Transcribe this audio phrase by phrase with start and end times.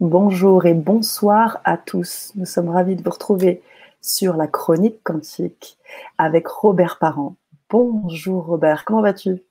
[0.00, 2.32] Bonjour et bonsoir à tous.
[2.34, 3.62] Nous sommes ravis de vous retrouver
[4.02, 5.78] sur la chronique quantique
[6.18, 7.36] avec Robert Parent.
[7.70, 9.42] Bonjour Robert, comment vas-tu?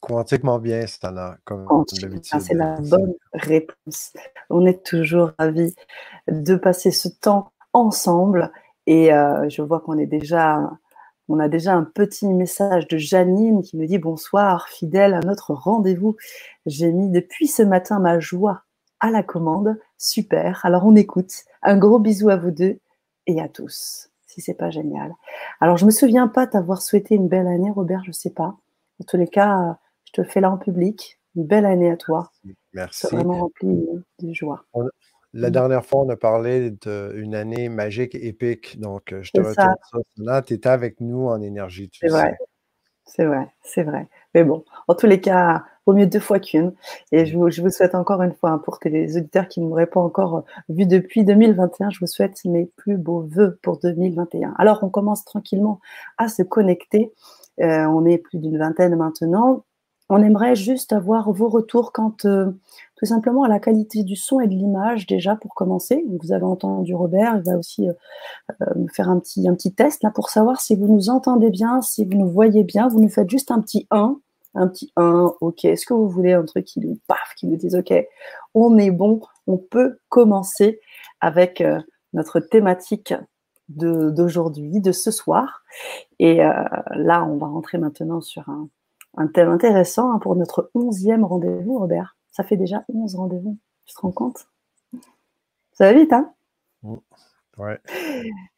[0.00, 1.68] Quantiquement bien, Stana, comme
[2.00, 2.40] d'habitude.
[2.40, 4.12] C'est la bonne réponse.
[4.50, 5.72] On est toujours ravis
[6.26, 8.50] de passer ce temps ensemble
[8.86, 10.68] et euh, je vois qu'on est déjà,
[11.28, 15.54] on a déjà un petit message de Janine qui me dit bonsoir, fidèle à notre
[15.54, 16.16] rendez-vous.
[16.66, 18.64] J'ai mis depuis ce matin ma joie
[19.02, 19.78] à la commande.
[19.98, 20.64] Super.
[20.64, 21.32] Alors on écoute.
[21.62, 22.78] Un gros bisou à vous deux
[23.26, 24.08] et à tous.
[24.26, 25.12] Si c'est pas génial.
[25.60, 28.02] Alors je me souviens pas t'avoir souhaité une belle année, Robert.
[28.06, 28.56] Je sais pas.
[29.00, 31.18] En tous les cas, je te fais là en public.
[31.36, 32.30] Une belle année à toi.
[32.72, 33.06] Merci.
[33.08, 33.86] vraiment rempli
[34.20, 34.64] de joie.
[35.34, 38.78] La dernière fois, on a parlé d'une année magique, épique.
[38.78, 39.98] Donc, je te retourne ça.
[40.18, 41.90] Là, tu étais avec nous en énergie.
[41.98, 42.36] C'est vrai.
[43.04, 44.08] C'est vrai, c'est vrai.
[44.34, 46.72] Mais bon, en tous les cas, au mieux deux fois qu'une.
[47.10, 49.68] Et je vous, je vous, souhaite encore une fois, hein, pour les auditeurs qui ne
[49.68, 53.78] m'auraient pas encore euh, vu depuis 2021, je vous souhaite mes plus beaux voeux pour
[53.78, 54.54] 2021.
[54.58, 55.80] Alors, on commence tranquillement
[56.18, 57.12] à se connecter.
[57.60, 59.64] Euh, on est plus d'une vingtaine maintenant.
[60.08, 62.50] On aimerait juste avoir vos retours quant euh,
[62.96, 66.04] tout simplement à la qualité du son et de l'image déjà pour commencer.
[66.20, 70.10] Vous avez entendu Robert, il va aussi euh, faire un petit, un petit test là
[70.10, 72.88] pour savoir si vous nous entendez bien, si vous nous voyez bien.
[72.88, 74.18] Vous nous faites juste un petit 1
[74.54, 77.56] un petit 1, ok, est-ce que vous voulez un truc qui nous paf, qui nous
[77.56, 77.92] dise ok,
[78.54, 80.80] on est bon, on peut commencer
[81.20, 81.80] avec euh,
[82.12, 83.14] notre thématique
[83.68, 85.62] d'aujourd'hui, de, ce soir.
[86.18, 86.52] Et euh,
[86.90, 88.68] là, on va rentrer maintenant sur un,
[89.16, 92.16] un thème intéressant hein, pour notre onzième rendez-vous, Robert.
[92.30, 94.46] Ça fait déjà 11 rendez-vous, tu te rends compte?
[95.72, 96.32] Ça va vite, hein?
[96.82, 96.96] Mmh.
[97.58, 97.80] Ouais.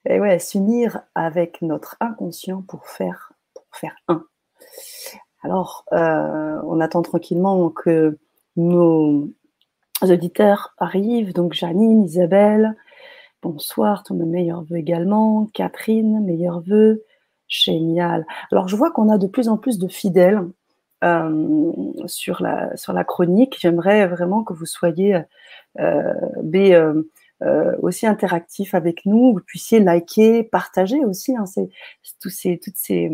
[0.06, 4.24] Et ouais, s'unir avec notre inconscient pour faire, pour faire un.
[5.44, 8.18] Alors, euh, on attend tranquillement que
[8.56, 9.28] nos
[10.00, 11.34] auditeurs arrivent.
[11.34, 12.74] Donc, Janine, Isabelle,
[13.42, 15.50] bonsoir, tous mes meilleurs voeux également.
[15.52, 17.04] Catherine, meilleurs voeux.
[17.46, 18.26] Génial.
[18.52, 20.40] Alors, je vois qu'on a de plus en plus de fidèles
[21.04, 23.58] euh, sur, la, chronique.
[23.60, 25.20] J'aimerais vraiment que vous soyez
[25.78, 26.14] euh,
[27.82, 29.34] aussi interactifs avec nous.
[29.34, 31.44] Vous puissiez liker, partager aussi hein,
[32.18, 33.10] toutes ces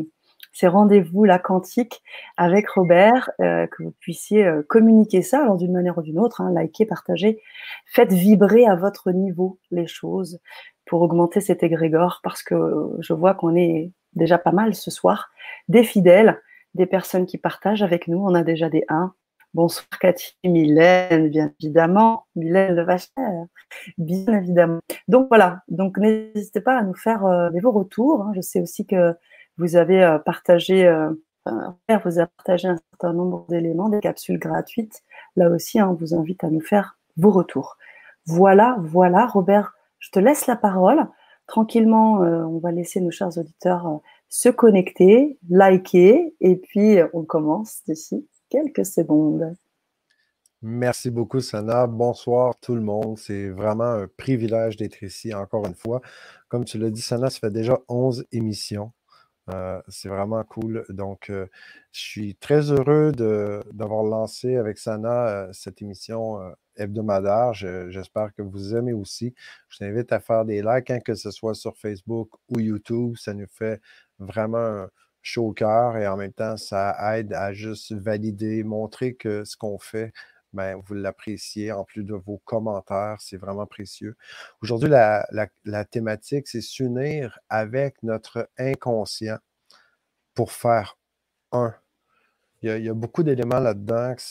[0.52, 2.02] ces rendez-vous la quantique
[2.36, 6.40] avec Robert, euh, que vous puissiez euh, communiquer ça, alors d'une manière ou d'une autre,
[6.40, 7.40] hein, liker, partager,
[7.86, 10.40] faites vibrer à votre niveau les choses
[10.86, 12.56] pour augmenter cet égrégore, parce que
[13.00, 15.30] je vois qu'on est déjà pas mal ce soir,
[15.68, 16.40] des fidèles,
[16.74, 19.14] des personnes qui partagent avec nous, on a déjà des 1.
[19.52, 23.10] Bonsoir Cathy, Mylène, bien évidemment, Mylène Le Vacher,
[23.98, 24.78] bien évidemment.
[25.08, 28.22] Donc voilà, donc n'hésitez pas à nous faire euh, vos retours.
[28.22, 28.32] Hein.
[28.36, 29.12] Je sais aussi que
[29.60, 31.10] vous avez euh, partagé, euh,
[31.46, 35.02] vous a partagé un certain nombre d'éléments, des capsules gratuites.
[35.36, 37.76] Là aussi, hein, on vous invite à nous faire vos retours.
[38.24, 41.06] Voilà, voilà, Robert, je te laisse la parole.
[41.46, 44.00] Tranquillement, euh, on va laisser nos chers auditeurs
[44.30, 49.56] se connecter, liker, et puis on commence d'ici quelques secondes.
[50.62, 51.86] Merci beaucoup, Sana.
[51.86, 53.18] Bonsoir tout le monde.
[53.18, 56.00] C'est vraiment un privilège d'être ici encore une fois.
[56.48, 58.92] Comme tu l'as dit, Sana, ça fait déjà 11 émissions.
[59.52, 60.84] Euh, c'est vraiment cool.
[60.88, 61.46] Donc, euh,
[61.92, 66.38] je suis très heureux d'avoir lancé avec Sana euh, cette émission
[66.76, 67.52] hebdomadaire.
[67.54, 69.34] J'espère que vous aimez aussi.
[69.68, 73.16] Je vous invite à faire des likes, hein, que ce soit sur Facebook ou YouTube.
[73.16, 73.80] Ça nous fait
[74.18, 74.86] vraiment
[75.22, 79.56] chaud au cœur et en même temps, ça aide à juste valider, montrer que ce
[79.56, 80.12] qu'on fait,
[80.52, 83.16] ben, vous l'appréciez en plus de vos commentaires.
[83.20, 84.16] C'est vraiment précieux.
[84.62, 89.38] Aujourd'hui, la, thématique, c'est s'unir avec notre inconscient
[90.34, 90.98] pour faire
[91.52, 91.74] un.
[92.62, 94.22] Il y a, beaucoup d'éléments là-dedans que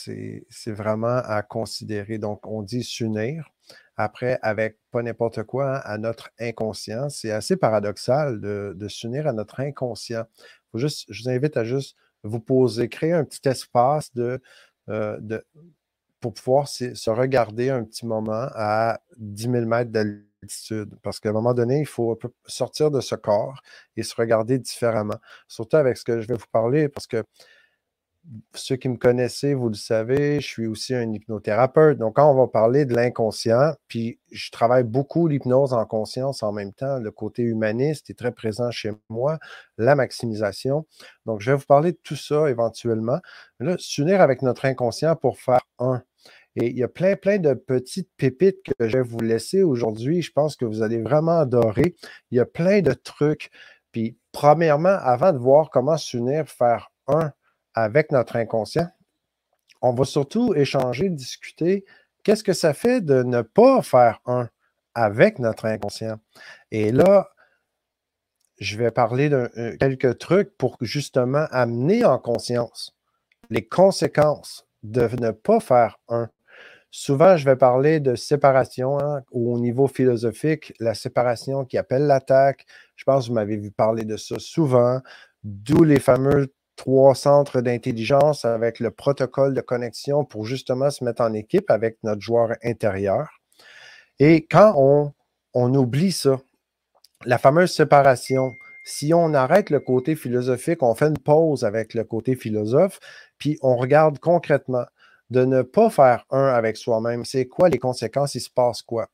[0.48, 2.18] c'est vraiment à considérer.
[2.18, 3.50] Donc, on dit s'unir.
[3.96, 7.08] Après, avec pas n'importe quoi, hein, à notre inconscient.
[7.08, 10.24] C'est assez paradoxal de, s'unir à notre inconscient.
[10.72, 14.40] Faut juste, je vous invite à juste vous poser, créer un petit espace de,
[14.88, 15.44] euh, de
[16.20, 20.96] pour pouvoir se regarder un petit moment à 10 000 mètres d'altitude.
[21.02, 23.60] Parce qu'à un moment donné, il faut sortir de ce corps
[23.96, 25.16] et se regarder différemment.
[25.48, 27.24] Surtout avec ce que je vais vous parler, parce que
[28.54, 31.98] ceux qui me connaissez, vous le savez, je suis aussi un hypnothérapeute.
[31.98, 36.52] Donc, quand on va parler de l'inconscient, puis je travaille beaucoup l'hypnose en conscience en
[36.52, 39.38] même temps, le côté humaniste est très présent chez moi,
[39.78, 40.86] la maximisation.
[41.26, 43.20] Donc, je vais vous parler de tout ça éventuellement.
[43.58, 46.02] Là, s'unir avec notre inconscient pour faire un.
[46.56, 50.22] Et il y a plein, plein de petites pépites que je vais vous laisser aujourd'hui.
[50.22, 51.94] Je pense que vous allez vraiment adorer.
[52.30, 53.50] Il y a plein de trucs.
[53.92, 57.32] Puis, premièrement, avant de voir comment s'unir, faire un
[57.74, 58.88] avec notre inconscient,
[59.80, 61.84] on va surtout échanger, discuter
[62.24, 64.48] qu'est-ce que ça fait de ne pas faire un
[64.94, 66.18] avec notre inconscient?
[66.70, 67.30] Et là,
[68.58, 72.94] je vais parler de euh, quelques trucs pour justement amener en conscience
[73.48, 76.28] les conséquences de ne pas faire un.
[76.92, 82.66] Souvent, je vais parler de séparation hein, au niveau philosophique, la séparation qui appelle l'attaque.
[82.96, 85.00] Je pense que vous m'avez vu parler de ça souvent,
[85.44, 91.22] d'où les fameux trois centres d'intelligence avec le protocole de connexion pour justement se mettre
[91.22, 93.28] en équipe avec notre joueur intérieur.
[94.18, 95.12] Et quand on,
[95.54, 96.40] on oublie ça,
[97.24, 98.52] la fameuse séparation,
[98.82, 102.98] si on arrête le côté philosophique, on fait une pause avec le côté philosophe,
[103.38, 104.86] puis on regarde concrètement
[105.30, 109.08] de ne pas faire un avec soi-même, c'est quoi les conséquences, il se passe quoi?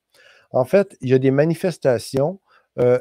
[0.51, 2.41] En fait, il y a des manifestations
[2.79, 2.99] euh,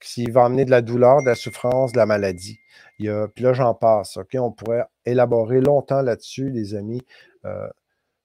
[0.00, 2.58] qui vont amener de la douleur, de la souffrance, de la maladie.
[2.98, 4.16] Il puis là, j'en passe.
[4.16, 4.36] OK?
[4.38, 7.02] On pourrait élaborer longtemps là-dessus, les amis.
[7.44, 7.68] Euh,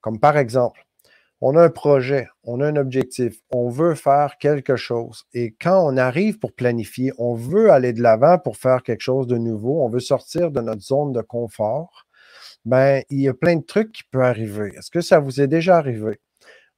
[0.01, 0.85] comme par exemple,
[1.45, 5.25] on a un projet, on a un objectif, on veut faire quelque chose.
[5.33, 9.27] Et quand on arrive pour planifier, on veut aller de l'avant pour faire quelque chose
[9.27, 12.07] de nouveau, on veut sortir de notre zone de confort,
[12.65, 14.73] ben, il y a plein de trucs qui peuvent arriver.
[14.77, 16.19] Est-ce que ça vous est déjà arrivé?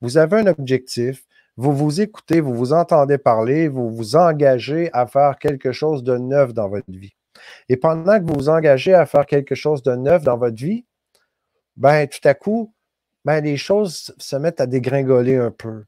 [0.02, 1.26] Vous avez un objectif,
[1.58, 6.18] vous vous écoutez, vous vous entendez parler, vous vous engagez à faire quelque chose de
[6.18, 7.14] neuf dans votre vie.
[7.70, 10.86] Et pendant que vous vous engagez à faire quelque chose de neuf dans votre vie,
[11.78, 12.74] ben, tout à coup,
[13.26, 15.86] ben, les choses se mettent à dégringoler un peu.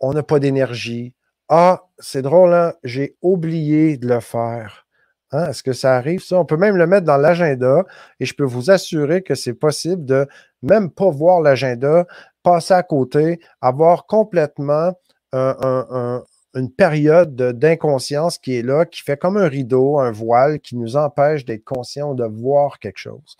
[0.00, 1.14] On n'a pas d'énergie.
[1.48, 2.74] Ah, c'est drôle, hein?
[2.84, 4.86] j'ai oublié de le faire.
[5.32, 5.50] Hein?
[5.50, 6.38] Est-ce que ça arrive, ça?
[6.38, 7.84] On peut même le mettre dans l'agenda
[8.18, 10.26] et je peux vous assurer que c'est possible de
[10.62, 12.06] même pas voir l'agenda,
[12.42, 14.92] passer à côté, avoir complètement
[15.32, 20.96] une période d'inconscience qui est là, qui fait comme un rideau, un voile, qui nous
[20.96, 23.36] empêche d'être conscient de voir quelque chose.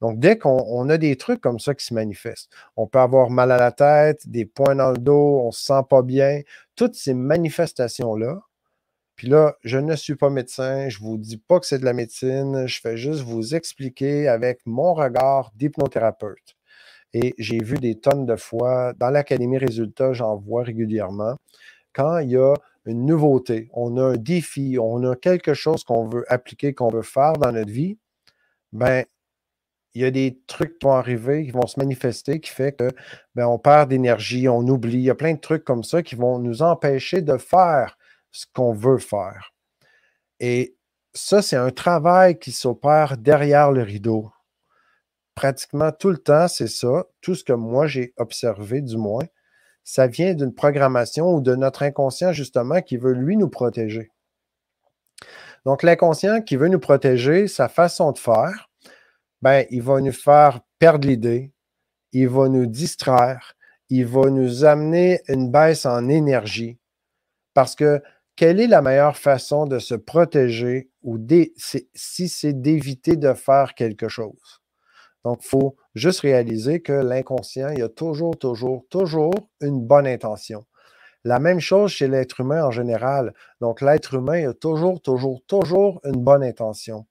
[0.00, 3.50] Donc, dès qu'on a des trucs comme ça qui se manifestent, on peut avoir mal
[3.52, 6.40] à la tête, des points dans le dos, on ne se sent pas bien,
[6.74, 8.40] toutes ces manifestations-là.
[9.16, 11.84] Puis là, je ne suis pas médecin, je ne vous dis pas que c'est de
[11.84, 16.56] la médecine, je fais juste vous expliquer avec mon regard d'hypnothérapeute.
[17.14, 21.36] Et j'ai vu des tonnes de fois dans l'Académie Résultats, j'en vois régulièrement.
[21.94, 22.54] Quand il y a
[22.84, 27.02] une nouveauté, on a un défi, on a quelque chose qu'on veut appliquer, qu'on veut
[27.02, 27.98] faire dans notre vie,
[28.72, 29.04] ben
[29.94, 32.90] il y a des trucs qui vont arriver, qui vont se manifester, qui fait que
[33.34, 34.98] ben, on perd d'énergie, on oublie.
[34.98, 37.96] Il y a plein de trucs comme ça qui vont nous empêcher de faire
[38.32, 39.54] ce qu'on veut faire.
[40.40, 40.76] Et
[41.14, 44.30] ça, c'est un travail qui s'opère derrière le rideau.
[45.34, 47.04] Pratiquement tout le temps, c'est ça.
[47.20, 49.24] Tout ce que moi j'ai observé, du moins,
[49.84, 54.10] ça vient d'une programmation ou de notre inconscient, justement, qui veut lui nous protéger.
[55.64, 58.68] Donc, l'inconscient qui veut nous protéger, sa façon de faire,
[59.42, 61.52] ben, il va nous faire perdre l'idée,
[62.12, 63.54] il va nous distraire,
[63.88, 66.78] il va nous amener une baisse en énergie.
[67.54, 68.02] Parce que
[68.36, 71.18] quelle est la meilleure façon de se protéger ou
[71.56, 74.60] si c'est d'éviter de faire quelque chose?
[75.24, 80.06] Donc, il faut juste réaliser que l'inconscient, il y a toujours, toujours, toujours une bonne
[80.06, 80.64] intention.
[81.24, 83.34] La même chose chez l'être humain en général.
[83.60, 87.06] Donc, l'être humain il a toujours, toujours, toujours une bonne intention.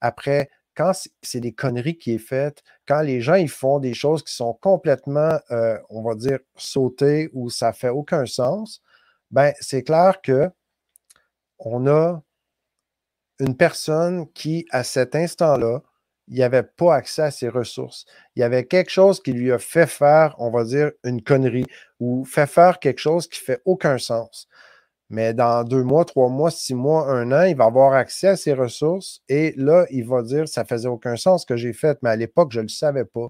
[0.00, 0.92] Après, quand
[1.22, 4.54] c'est des conneries qui est faites, quand les gens ils font des choses qui sont
[4.54, 8.82] complètement, euh, on va dire, sautées ou ça fait aucun sens,
[9.30, 10.50] ben c'est clair que
[11.60, 12.22] on a
[13.38, 15.82] une personne qui, à cet instant-là,
[16.28, 18.06] il n'avait pas accès à ses ressources.
[18.36, 21.66] Il y avait quelque chose qui lui a fait faire, on va dire, une connerie
[21.98, 24.46] ou fait faire quelque chose qui fait aucun sens.
[25.10, 28.36] Mais dans deux mois, trois mois, six mois, un an, il va avoir accès à
[28.36, 31.98] ses ressources et là, il va dire ça faisait aucun sens ce que j'ai fait,
[32.02, 33.26] mais à l'époque, je ne le savais pas.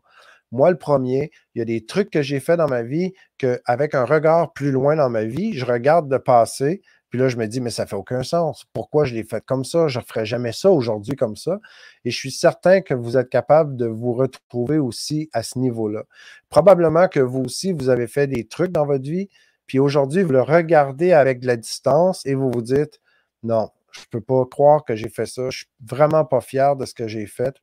[0.53, 3.95] Moi, le premier, il y a des trucs que j'ai fait dans ma vie qu'avec
[3.95, 7.47] un regard plus loin dans ma vie, je regarde de passer, puis là, je me
[7.47, 8.65] dis, mais ça fait aucun sens.
[8.73, 9.89] Pourquoi je l'ai fait comme ça?
[9.89, 11.59] Je ne ferai jamais ça aujourd'hui comme ça.
[12.05, 16.05] Et je suis certain que vous êtes capable de vous retrouver aussi à ce niveau-là.
[16.49, 19.29] Probablement que vous aussi, vous avez fait des trucs dans votre vie
[19.71, 23.01] puis aujourd'hui, vous le regardez avec de la distance et vous vous dites,
[23.45, 25.43] non, je ne peux pas croire que j'ai fait ça.
[25.43, 27.55] Je ne suis vraiment pas fier de ce que j'ai fait.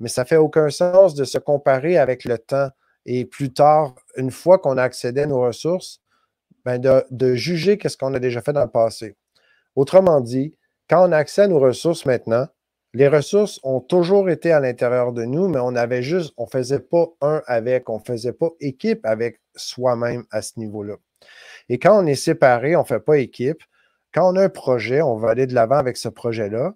[0.00, 2.70] Mais ça ne fait aucun sens de se comparer avec le temps.
[3.04, 6.00] Et plus tard, une fois qu'on a accédé à nos ressources,
[6.66, 9.14] ben de, juger qu'est-ce qu'on a déjà fait dans le passé.
[9.76, 10.56] Autrement dit,
[10.90, 12.48] quand on a accès à nos ressources maintenant,
[12.92, 16.50] les ressources ont toujours été à l'intérieur de nous, mais on avait juste, on ne
[16.50, 20.96] faisait pas un avec, on ne faisait pas équipe avec soi-même à ce niveau-là.
[21.68, 23.62] Et quand on est séparé, on ne fait pas équipe.
[24.12, 26.74] Quand on a un projet, on va aller de l'avant avec ce projet-là.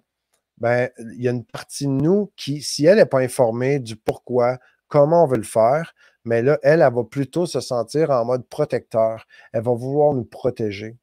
[0.57, 3.97] Ben, il y a une partie de nous qui, si elle n'est pas informée du
[3.97, 4.57] pourquoi,
[4.87, 5.93] comment on veut le faire,
[6.25, 9.25] Mais là, elle, elle va plutôt se sentir en mode protecteur.
[9.53, 10.97] Elle va vouloir nous protéger.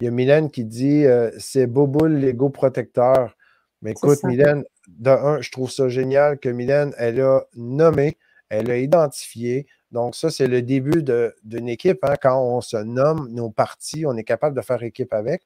[0.00, 3.36] Il y a Mylène qui dit euh, c'est Boboul, l'ego protecteur.
[3.82, 8.70] Mais écoute, Mylène, de un, je trouve ça génial que Mylène, elle a nommé, elle
[8.70, 9.66] a identifié.
[9.90, 11.02] Donc, ça, c'est le début
[11.42, 12.04] d'une équipe.
[12.04, 12.14] Hein.
[12.20, 15.42] Quand on se nomme nos parties, on est capable de faire équipe avec.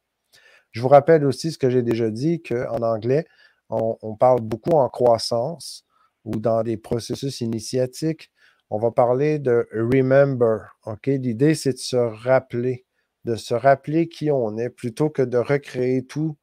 [0.72, 3.26] Je vous rappelle aussi ce que j'ai déjà dit, qu'en anglais,
[3.70, 5.86] on, parle beaucoup en croissance
[6.24, 8.30] ou dans des processus initiatiques.
[8.74, 10.76] On va parler de remember.
[11.06, 12.84] L'idée, c'est de se rappeler,
[13.24, 16.36] de se rappeler qui on est plutôt que de recréer tout.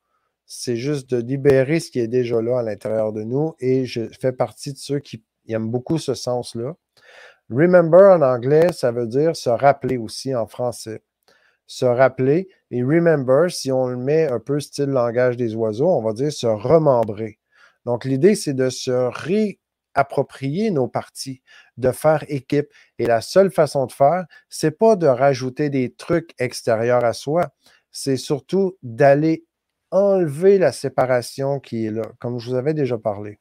[0.46, 3.56] C'est juste de libérer ce qui est déjà là à l'intérieur de nous.
[3.60, 6.78] Et je fais partie de ceux qui aiment beaucoup ce sens-là.
[7.50, 11.04] Remember en anglais, ça veut dire se rappeler aussi en français.
[11.68, 12.48] Se rappeler.
[12.70, 16.32] Et remember, si on le met un peu style langage des oiseaux, on va dire
[16.32, 17.40] se remembrer.
[17.84, 19.10] Donc, l'idée, c'est de se
[19.96, 21.42] réapproprier nos parties,
[21.78, 22.68] de faire équipe.
[23.00, 27.50] Et la seule façon de faire, c'est pas de rajouter des trucs extérieurs à soi,
[27.92, 29.46] c'est surtout d'aller
[29.92, 33.40] enlever la séparation qui est là, comme je vous avais déjà parlé.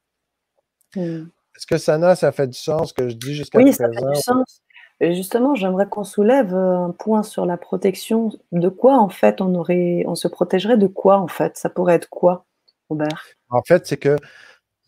[0.97, 3.69] Est-ce que Sana, ça fait du sens que je dis jusqu'à présent?
[3.69, 4.63] Oui, ça fait du sens.
[5.03, 8.31] Et justement, j'aimerais qu'on soulève un point sur la protection.
[8.53, 11.57] De quoi, en fait, on aurait, on se protégerait de quoi, en fait?
[11.57, 12.45] Ça pourrait être quoi,
[12.91, 13.25] Robert?
[13.49, 14.17] En fait, c'est que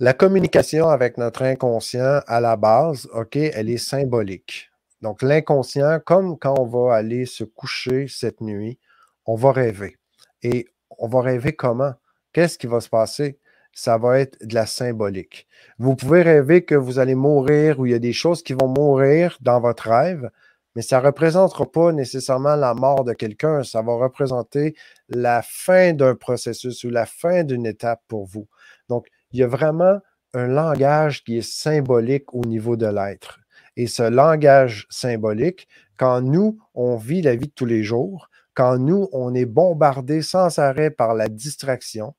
[0.02, 4.68] la communication avec notre inconscient, à la base, OK, elle est symbolique.
[5.00, 8.80] Donc, l'inconscient, comme quand on va aller se coucher cette nuit,
[9.26, 9.98] on va rêver.
[10.42, 10.66] Et
[10.98, 11.92] on va rêver comment?
[12.32, 13.38] Qu'est-ce qui va se passer?
[13.72, 15.46] Ça va être de la symbolique.
[15.78, 18.66] Vous pouvez rêver que vous allez mourir ou il y a des choses qui vont
[18.66, 20.32] mourir dans votre rêve,
[20.74, 23.62] mais ça ne représentera pas nécessairement la mort de quelqu'un.
[23.62, 24.74] Ça va représenter
[25.08, 28.48] la fin d'un processus ou la fin d'une étape pour vous.
[28.88, 29.98] Donc, il y a vraiment
[30.34, 33.40] un langage qui est symbolique au niveau de l'être.
[33.76, 38.78] Et ce langage symbolique, quand nous, on vit la vie de tous les jours, quand
[38.78, 42.14] nous, on est bombardé sans arrêt par la distraction,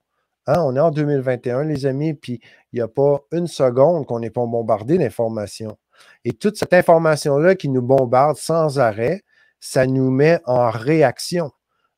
[0.48, 2.39] hein, on est en 2021, les amis, puis
[2.72, 5.77] il n'y a pas une seconde qu'on n'est pas bombardé d'informations.
[6.25, 9.24] Et toute cette information-là qui nous bombarde sans arrêt,
[9.60, 11.51] ça nous met en réaction.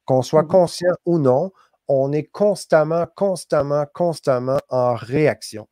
[0.05, 1.51] Qu'on soit mmh conscient ou non,
[1.87, 5.67] on est constamment, constamment, constamment en réaction.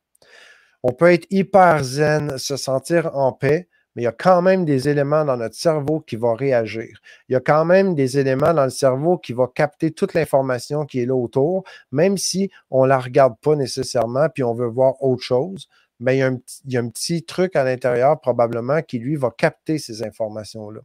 [0.82, 4.64] On peut être hyper zen, se sentir en paix, mais il y a quand même
[4.64, 6.98] des éléments dans notre cerveau qui vont réagir.
[7.28, 10.84] Il y a quand même des éléments dans le cerveau qui vont capter toute l'information
[10.84, 14.66] qui est là autour, même si on ne la regarde pas nécessairement, puis on veut
[14.66, 15.68] voir autre chose.
[16.00, 18.98] Mais il y a un, il y a un petit truc à l'intérieur probablement qui,
[18.98, 20.80] lui, va capter ces informations-là.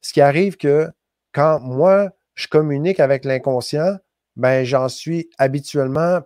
[0.00, 0.88] Ce qui arrive que
[1.32, 3.96] quand moi, je communique avec l'inconscient,
[4.36, 6.20] ben, j'en suis habituellement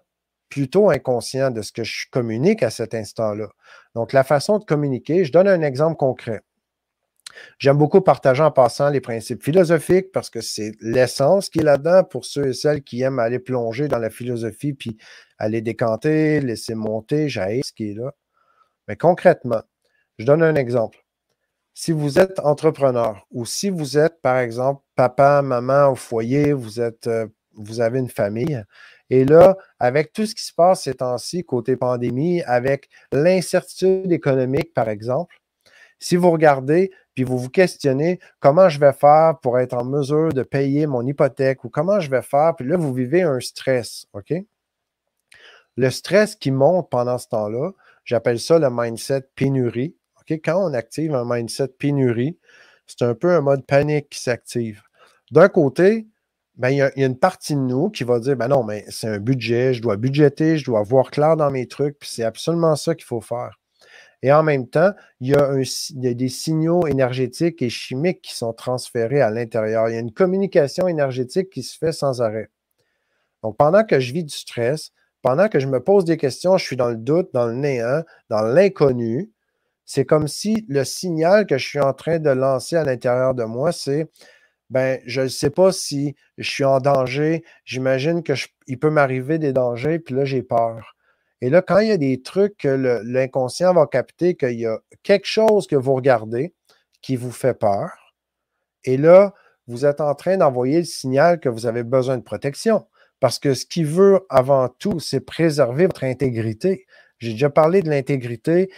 [0.48, 3.48] plutôt inconscient de ce que je communique à cet instant-là.
[3.94, 6.42] Donc, la façon de communiquer, je donne un exemple concret.
[7.58, 12.04] J'aime beaucoup partager en passant les principes philosophiques parce que c'est l'essence qui est là-dedans
[12.04, 14.96] pour ceux et celles qui aiment aller plonger dans la philosophie puis
[15.38, 18.12] aller décanter, laisser monter, j'aille ce qui est là.
[18.88, 19.62] Mais concrètement,
[20.18, 21.04] je donne un exemple.
[21.74, 26.80] Si vous êtes entrepreneur ou si vous êtes, par exemple, papa, maman au foyer, vous
[26.80, 28.62] êtes euh, vous avez une famille.
[29.10, 34.74] Et là, avec tout ce qui se passe ces temps-ci, côté pandémie, avec l'incertitude économique,
[34.74, 35.36] par exemple,
[35.98, 40.32] si vous regardez, puis vous vous questionnez comment je vais faire pour être en mesure
[40.32, 44.06] de payer mon hypothèque ou comment je vais faire, puis là, vous vivez un stress,
[44.12, 44.34] OK?
[45.76, 47.72] Le stress qui monte pendant ce temps-là,
[48.04, 49.94] j'appelle ça le mindset pénurie.
[50.28, 52.38] Quand on active un mindset pénurie,
[52.86, 54.82] c'est un peu un mode panique qui s'active.
[55.30, 56.06] D'un côté,
[56.56, 59.08] ben, il, y a, une partie de nous qui va dire ben non, mais c'est
[59.08, 62.76] un budget, je dois budgéter, je dois voir clair dans mes trucs, puis c'est absolument
[62.76, 63.58] ça qu'il faut faire.
[64.22, 68.22] Et en même temps, il y, a il y, a des signaux énergétiques et chimiques
[68.22, 69.88] qui sont transférés à l'intérieur.
[69.88, 72.48] Il y a une communication énergétique qui se fait sans arrêt.
[73.42, 74.90] Donc, pendant que je vis du stress,
[75.22, 78.02] pendant que je me pose des questions, je suis dans le doute, dans le néant,
[78.30, 79.30] dans l'inconnu,
[79.84, 83.44] c'est comme si le signal que je suis en train de lancer à l'intérieur de
[83.44, 84.10] moi, c'est
[84.70, 87.44] ben, je ne sais pas si je suis en danger.
[87.64, 90.96] J'imagine qu'il peut m'arriver des dangers, puis là, j'ai peur.
[91.40, 94.80] Et là, quand il y a des trucs que l'inconscient va capter qu'il y a
[95.02, 96.54] quelque chose que vous regardez
[97.02, 98.14] qui vous fait peur,
[98.84, 99.34] et là,
[99.66, 102.86] vous êtes en train d'envoyer le signal que vous avez besoin de protection.
[103.20, 106.86] Parce que ce qu'il veut avant tout, c'est préserver votre intégrité.
[107.18, 108.70] J'ai déjà parlé de l'intégrité.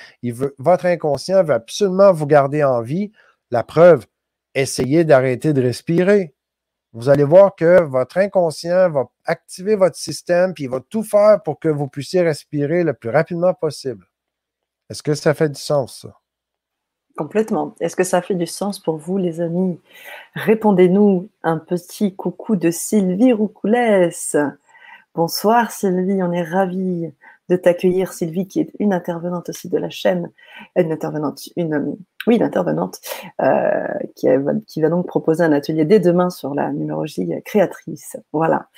[0.59, 3.13] votre inconscient veut absolument vous garder en vie.
[3.51, 4.07] La preuve,
[4.55, 6.35] essayez d'arrêter de respirer.
[6.93, 11.43] Vous allez voir que votre inconscient va activer votre système, puis il va tout faire
[11.43, 14.07] pour que vous puissiez respirer le plus rapidement possible.
[14.89, 16.19] Est-ce que ça fait du sens, ça?
[17.17, 17.75] Complètement.
[17.81, 19.79] Est-ce que ça fait du sens pour vous, les amis?
[20.35, 24.37] Répondez-nous un petit coucou de Sylvie Roucoulès.
[25.15, 27.13] Bonsoir Sylvie, on est ravis
[27.49, 30.31] de t'accueillir, Sylvie, qui est une intervenante aussi de la chaîne,
[30.77, 31.97] une intervenante, une,
[32.29, 33.01] oui, une intervenante,
[33.41, 34.29] euh, qui,
[34.67, 38.19] qui, va donc proposer un atelier dès demain sur la numérologie créatrice.
[38.35, 38.69] Voilà.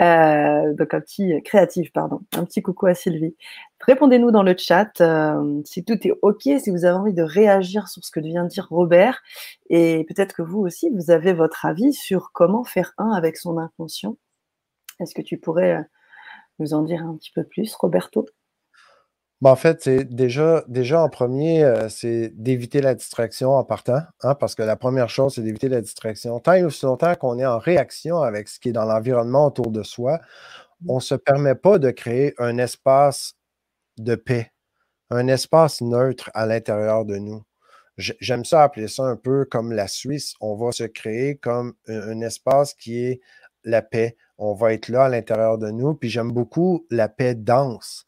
[0.00, 2.20] Euh, donc un petit créatif, pardon.
[2.36, 3.34] Un petit coucou à Sylvie.
[3.80, 7.88] Répondez-nous dans le chat euh, si tout est OK, si vous avez envie de réagir
[7.88, 9.22] sur ce que vient de dire Robert,
[9.70, 13.56] et peut-être que vous aussi, vous avez votre avis sur comment faire un avec son
[13.56, 14.18] inconscient.
[15.00, 15.86] Est-ce que tu pourrais
[16.58, 18.26] nous en dire un petit peu plus, Roberto?
[19.40, 24.00] Ben, en fait, c'est déjà, déjà en premier, euh, c'est d'éviter la distraction en partant,
[24.22, 26.38] hein, parce que la première chose, c'est d'éviter la distraction.
[26.40, 29.70] Tant et aussi longtemps qu'on est en réaction avec ce qui est dans l'environnement autour
[29.70, 30.20] de soi,
[30.88, 33.34] on ne se permet pas de créer un espace
[33.98, 34.52] de paix,
[35.10, 37.42] un espace neutre à l'intérieur de nous.
[37.98, 40.34] J'aime ça appeler ça un peu comme la Suisse.
[40.40, 43.20] On va se créer comme un espace qui est
[43.64, 44.16] la paix.
[44.38, 45.94] On va être là à l'intérieur de nous.
[45.94, 48.06] Puis j'aime beaucoup la paix dense.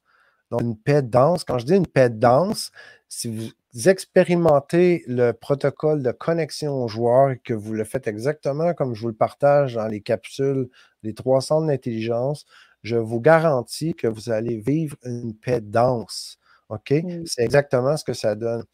[0.53, 2.73] Donc, une paix dense, quand je dis une paix dense,
[3.09, 8.75] si vous expérimentez le protocole de connexion aux joueurs et que vous le faites exactement
[8.75, 10.69] comme je vous le partage dans les capsules
[11.05, 12.45] des trois centres d'intelligence,
[12.83, 16.39] je vous garantis que vous allez vivre une paix dense.
[16.69, 16.93] OK?
[17.25, 18.65] C'est exactement ce que ça donne.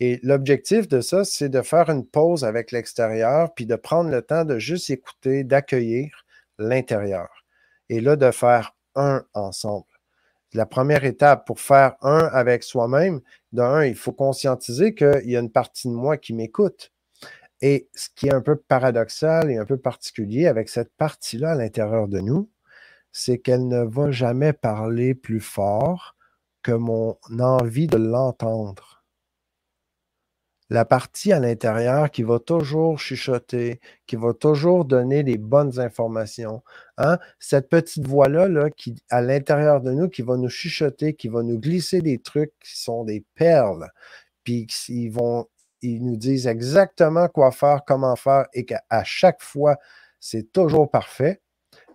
[0.00, 4.20] Et l'objectif de ça, c'est de faire une pause avec l'extérieur, puis de prendre le
[4.20, 6.26] temps de juste écouter, d'accueillir
[6.58, 7.30] l'intérieur.
[7.88, 9.86] Et là, de faire un ensemble.
[10.54, 13.20] La première étape pour faire un avec soi-même,
[13.52, 16.92] d'un, il faut conscientiser qu'il y a une partie de moi qui m'écoute.
[17.60, 21.54] Et ce qui est un peu paradoxal et un peu particulier avec cette partie-là à
[21.56, 22.50] l'intérieur de nous,
[23.10, 26.14] c'est qu'elle ne va jamais parler plus fort
[26.62, 28.93] que mon envie de l'entendre
[30.70, 36.62] la partie à l'intérieur qui va toujours chuchoter, qui va toujours donner les bonnes informations.
[36.96, 37.18] Hein?
[37.38, 38.48] Cette petite voix-là,
[39.10, 42.80] à l'intérieur de nous, qui va nous chuchoter, qui va nous glisser des trucs qui
[42.80, 43.90] sont des perles,
[44.42, 45.46] puis ils vont,
[45.82, 49.76] ils nous disent exactement quoi faire, comment faire, et qu'à chaque fois,
[50.18, 51.42] c'est toujours parfait.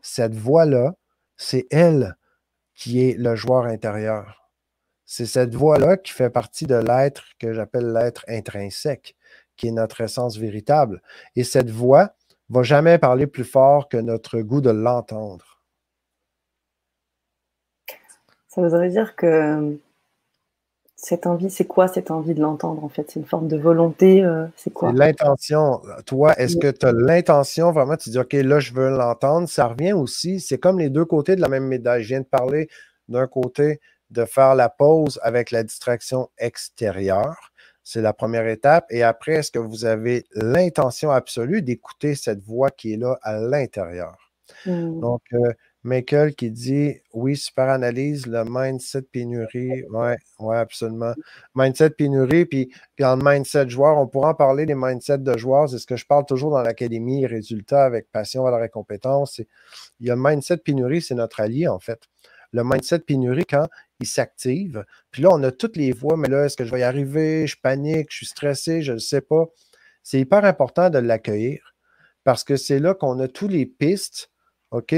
[0.01, 0.93] Cette voix-là,
[1.37, 2.15] c'est elle
[2.75, 4.38] qui est le joueur intérieur.
[5.11, 9.15] C'est cette voix-là qui fait partie de l'être que j'appelle l'être intrinsèque,
[9.57, 11.01] qui est notre essence véritable.
[11.35, 12.13] Et cette voix
[12.49, 15.63] va jamais parler plus fort que notre goût de l'entendre.
[18.49, 19.79] Ça voudrait dire que
[20.95, 23.09] cette envie, c'est quoi cette envie de l'entendre en fait?
[23.09, 24.91] C'est une forme de volonté, euh, c'est quoi?
[24.91, 25.81] L'intention.
[26.05, 29.49] Toi, est-ce que tu as l'intention vraiment, tu dis, OK, là, je veux l'entendre?
[29.49, 32.03] Ça revient aussi, c'est comme les deux côtés de la même médaille.
[32.03, 32.69] Je viens de parler
[33.07, 33.79] d'un côté
[34.11, 37.51] de faire la pause avec la distraction extérieure.
[37.83, 38.85] C'est la première étape.
[38.89, 43.39] Et après, est-ce que vous avez l'intention absolue d'écouter cette voix qui est là à
[43.39, 44.31] l'intérieur?
[44.65, 44.99] Mmh.
[44.99, 49.83] Donc, euh, Michael qui dit oui, super analyse, le mindset pénurie.
[49.89, 51.13] Oui, ouais, absolument.
[51.55, 55.69] Mindset pénurie, puis, puis en mindset joueur, on pourra en parler des mindsets de joueurs.
[55.69, 59.39] C'est ce que je parle toujours dans l'académie, résultats avec passion, valeur et compétence.
[59.99, 62.01] Il y a le mindset pénurie, c'est notre allié, en fait.
[62.51, 63.67] Le mindset pénurie, quand
[63.99, 64.85] il s'active.
[65.11, 67.47] Puis là, on a toutes les voix, mais là, est-ce que je vais y arriver?
[67.47, 69.45] Je panique, je suis stressé, je ne sais pas.
[70.03, 71.75] C'est hyper important de l'accueillir
[72.23, 74.31] parce que c'est là qu'on a toutes les pistes,
[74.71, 74.95] OK?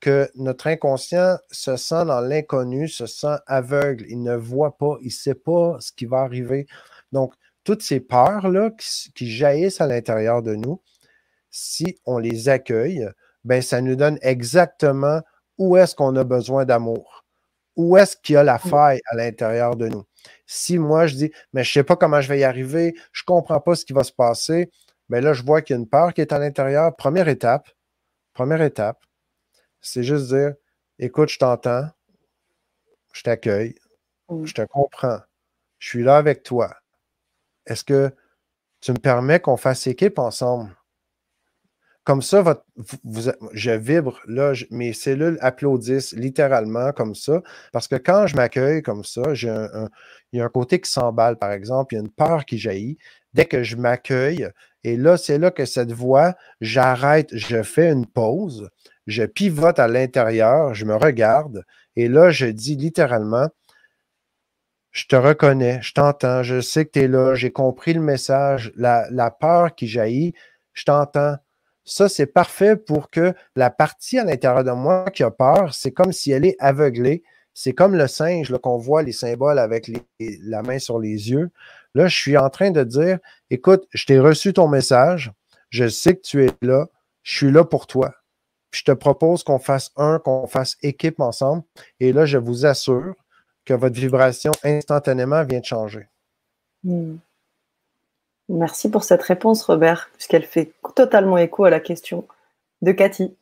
[0.00, 5.06] Que notre inconscient se sent dans l'inconnu, se sent aveugle, il ne voit pas, il
[5.06, 6.66] ne sait pas ce qui va arriver.
[7.12, 10.80] Donc, toutes ces peurs-là qui, qui, jaillissent à l'intérieur de nous,
[11.50, 13.08] si on les accueille,
[13.44, 15.22] ben, ça nous donne exactement
[15.58, 17.25] où est-ce qu'on a besoin d'amour
[17.76, 18.68] où est-ce qu'il y a la mmh.
[18.68, 20.04] faille à l'intérieur de nous?
[20.46, 23.22] Si moi, je dis, mais je ne sais pas comment je vais y arriver, je
[23.22, 24.70] ne comprends pas ce qui va se passer,
[25.08, 26.94] mais là, je vois qu'il y a une peur qui est à l'intérieur.
[26.96, 27.68] Première étape,
[28.32, 29.04] première étape,
[29.80, 30.54] c'est juste dire,
[30.98, 31.88] écoute, je t'entends,
[33.12, 33.76] je t'accueille,
[34.44, 35.20] je te comprends,
[35.78, 36.74] je suis là avec toi.
[37.66, 38.14] Est-ce que
[38.80, 40.74] tu me permets qu'on fasse équipe ensemble?
[42.06, 42.62] Comme ça,
[43.52, 47.42] je vibre, là, mes cellules applaudissent littéralement comme ça,
[47.72, 49.88] parce que quand je m'accueille comme ça, il
[50.32, 52.96] y a un côté qui s'emballe, par exemple, il y a une peur qui jaillit.
[53.34, 54.48] Dès que je m'accueille,
[54.84, 58.70] et là, c'est là que cette voix, j'arrête, je fais une pause,
[59.08, 61.64] je pivote à l'intérieur, je me regarde,
[61.96, 63.48] et là, je dis littéralement,
[64.92, 68.72] je te reconnais, je t'entends, je sais que tu es là, j'ai compris le message,
[68.76, 70.34] la, la peur qui jaillit,
[70.72, 71.36] je t'entends,
[71.86, 75.92] ça, c'est parfait pour que la partie à l'intérieur de moi qui a peur, c'est
[75.92, 77.22] comme si elle est aveuglée.
[77.54, 81.48] C'est comme le singe qu'on voit les symboles avec la main sur les yeux.
[81.94, 83.18] Là, je suis en train de dire,
[83.50, 85.32] écoute, je t'ai reçu ton message,
[85.70, 86.88] je sais que tu es là,
[87.22, 88.14] je suis là pour toi.
[88.72, 91.62] je te propose qu'on fasse un, qu'on fasse équipe ensemble.
[92.00, 93.14] Et là, je vous assure
[93.64, 96.08] que votre vibration instantanément vient de changer.
[96.84, 97.16] Hmm.
[98.48, 102.26] Merci pour cette réponse, Robert, puisqu'elle fait totalement écho à la question
[102.82, 103.36] de Cathy,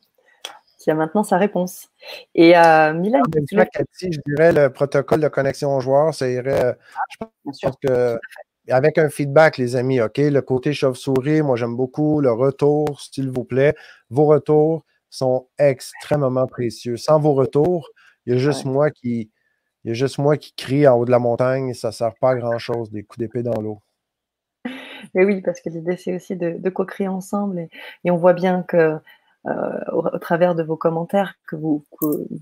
[0.79, 1.89] qui a maintenant sa réponse.
[2.33, 3.21] Et à euh, Milan.
[3.57, 6.65] Ah, Cathy, je dirais le protocole de connexion aux joueurs, ça irait.
[6.65, 6.73] Euh,
[7.09, 8.17] je pense que
[8.69, 10.17] avec un feedback, les amis, OK?
[10.17, 12.19] Le côté chauve-souris, moi j'aime beaucoup.
[12.19, 13.75] Le retour, s'il vous plaît.
[14.09, 16.97] Vos retours sont extrêmement précieux.
[16.97, 17.89] Sans vos retours,
[18.25, 19.31] il y a juste moi qui.
[19.83, 22.15] Il y a juste moi qui crie en haut de la montagne, ça ne sert
[22.15, 23.81] pas à grand-chose, des coups d'épée dans l'eau.
[25.15, 27.67] Mais oui, parce que l'idée, c'est aussi de, co-créer ensemble.
[28.03, 28.99] Et, on voit bien que
[29.47, 31.85] euh, au, travers de vos commentaires que vous,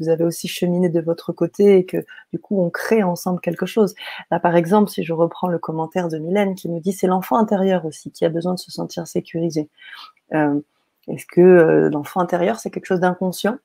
[0.08, 1.98] avez aussi cheminé de votre côté et que
[2.32, 3.94] du coup on crée ensemble quelque chose.
[4.32, 7.38] Là par exemple, si je reprends le commentaire de Mylène qui nous dit c'est l'enfant
[7.38, 9.70] intérieur aussi qui a besoin de se sentir sécurisé.
[10.34, 10.62] Euh,
[11.10, 13.58] est-ce que euh, l'enfant intérieur c'est quelque chose d'inconscient,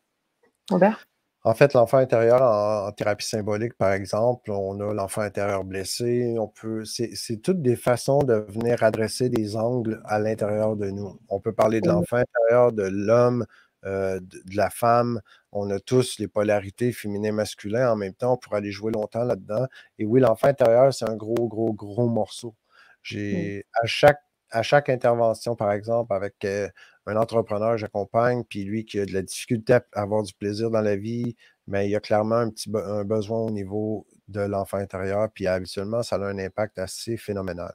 [0.71, 1.08] Robert?
[1.49, 6.37] En fait, l'enfant intérieur en, thérapie symbolique, par exemple, on a l'enfant intérieur blessé.
[6.39, 11.19] On peut, c'est, toutes des façons de venir adresser des angles à l'intérieur de nous.
[11.31, 13.47] On peut parler de l'enfant intérieur, de l'homme,
[13.87, 15.23] euh, de, la femme.
[15.51, 18.35] On a tous les polarités féminin-masculin en même temps.
[18.35, 19.69] On pourrait aller jouer longtemps là-dedans.
[19.99, 22.55] Et oui, l'enfant intérieur, c'est un gros, gros, gros morceau.
[23.03, 26.69] J'ai à chaque à chaque intervention, par exemple, avec euh,
[27.07, 30.81] un entrepreneur, j'accompagne, puis lui qui a de la difficulté à avoir du plaisir dans
[30.81, 34.79] la vie, mais il y a clairement un petit un besoin au niveau de l'enfant
[34.79, 37.75] intérieur, puis habituellement, ça a un impact assez phénoménal.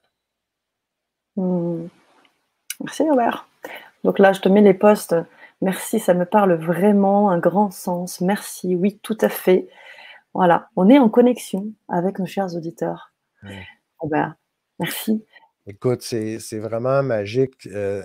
[1.36, 1.88] Mmh.
[2.82, 3.48] Merci Robert.
[4.04, 5.16] Donc là, je te mets les postes.
[5.62, 8.20] Merci, ça me parle vraiment, un grand sens.
[8.22, 9.68] Merci, oui, tout à fait.
[10.34, 13.14] Voilà, on est en connexion avec nos chers auditeurs.
[14.00, 14.36] Robert,
[14.80, 15.24] merci.
[15.66, 17.68] Écoute, c'est vraiment magique.
[17.68, 18.04] Euh,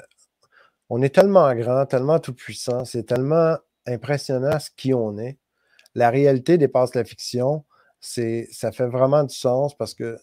[0.91, 5.39] on est tellement grand, tellement tout-puissant, c'est tellement impressionnant ce qui on est.
[5.95, 7.65] La réalité dépasse la fiction.
[8.01, 10.19] Ça fait vraiment du sens parce que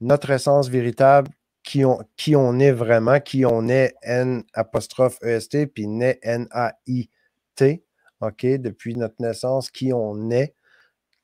[0.00, 1.30] notre essence véritable,
[1.62, 7.84] qui on, est vraiment, qui on est, N apostrophe EST, puis naît N-A-I-T,
[8.20, 10.54] OK, depuis notre naissance, qui on est,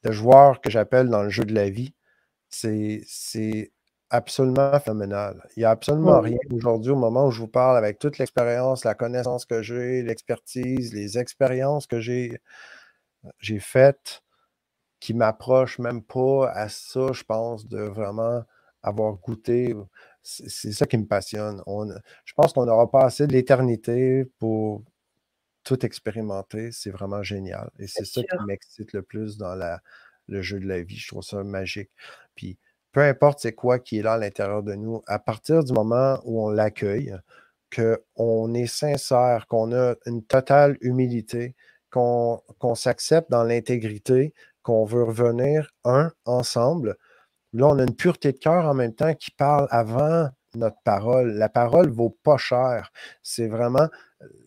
[0.02, 1.94] le joueur que j'appelle dans le jeu de la vie,
[2.50, 3.04] c'est
[4.14, 5.42] absolument phénoménal.
[5.56, 8.84] Il n'y a absolument rien aujourd'hui au moment où je vous parle avec toute l'expérience,
[8.84, 12.40] la connaissance que j'ai, l'expertise, les expériences que j'ai,
[13.40, 14.22] j'ai faites
[15.00, 18.44] qui m'approchent même pas à ça, je pense, de vraiment
[18.82, 19.74] avoir goûté.
[20.22, 21.62] C'est ça qui me passionne.
[22.24, 24.82] je pense qu'on n'aura pas assez de l'éternité pour
[25.64, 26.72] tout expérimenter.
[26.72, 27.70] C'est vraiment génial.
[27.78, 29.80] Et c'est ça qui m'excite le plus dans la,
[30.28, 30.96] le jeu de la vie.
[30.96, 31.90] Je trouve ça magique.
[32.34, 32.58] Puis
[32.94, 36.18] peu importe c'est quoi qui est là à l'intérieur de nous, à partir du moment
[36.24, 37.14] où on l'accueille,
[37.74, 41.56] qu'on est sincère, qu'on a une totale humilité,
[41.90, 42.40] qu'on
[42.74, 46.96] s'accepte dans l'intégrité, qu'on veut revenir un ensemble,
[47.52, 51.32] là, on a une pureté de cœur en même temps qui parle avant notre parole.
[51.32, 52.92] La parole vaut pas cher.
[53.22, 53.88] C'est vraiment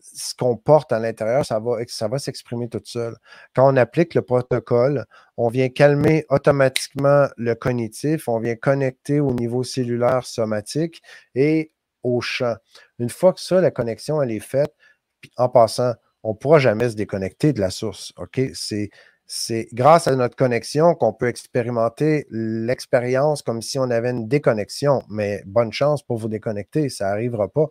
[0.01, 3.15] ce qu'on porte à l'intérieur, ça va, s'exprimer tout seul.
[3.55, 5.05] Quand on applique le protocole,
[5.37, 11.01] on vient calmer automatiquement le cognitif, on vient connecter au niveau cellulaire somatique
[11.35, 11.71] et
[12.03, 12.55] au champ.
[12.99, 14.73] Une fois que ça, la connexion, elle est faite,
[15.35, 15.93] en passant,
[16.23, 18.13] on ne pourra jamais se déconnecter de la source.
[18.53, 18.89] C'est
[19.27, 25.03] c'est grâce à notre connexion qu'on peut expérimenter l'expérience comme si on avait une déconnexion.
[25.09, 27.67] Mais bonne chance pour vous déconnecter, ça n'arrivera pas.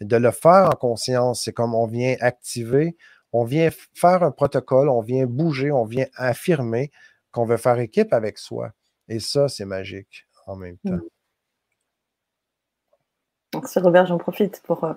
[0.00, 2.96] De le faire en conscience, c'est comme on vient activer,
[3.32, 6.92] on vient faire un protocole, on vient bouger, on vient affirmer
[7.32, 8.70] qu'on veut faire équipe avec soi.
[9.08, 11.00] Et ça, c'est magique en même temps.
[13.54, 14.94] Merci Robert, j'en profite pour euh,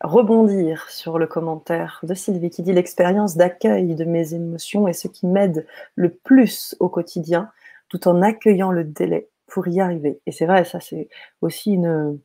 [0.00, 5.08] rebondir sur le commentaire de Sylvie qui dit l'expérience d'accueil de mes émotions est ce
[5.08, 7.50] qui m'aide le plus au quotidien,
[7.88, 10.20] tout en accueillant le délai pour y arriver.
[10.26, 11.08] Et c'est vrai, ça c'est
[11.42, 12.18] aussi une,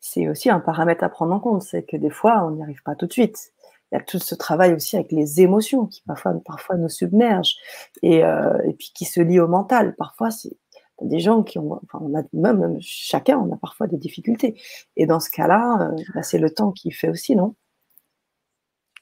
[0.00, 2.82] c'est aussi un paramètre à prendre en compte, c'est que des fois on n'y arrive
[2.82, 3.52] pas tout de suite.
[3.92, 7.56] Il y a tout ce travail aussi avec les émotions qui parfois, parfois nous submergent
[8.02, 9.94] et, euh, et puis qui se lient au mental.
[9.96, 10.56] Parfois c'est
[11.02, 14.60] des gens qui ont, enfin, on a même, chacun, on a parfois des difficultés.
[14.96, 17.54] Et dans ce cas-là, euh, bah, c'est le temps qui fait aussi, non?